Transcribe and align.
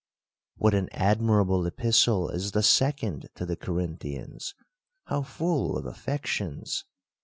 What 0.55 0.73
an 0.73 0.89
admirable 0.93 1.67
epistle 1.67 2.29
is 2.31 2.53
the 2.53 2.63
second 2.63 3.29
to 3.35 3.45
the 3.45 3.55
Corinthians! 3.55 4.55
How 5.05 5.21
full 5.21 5.77
of 5.77 5.85
affections 5.85 6.85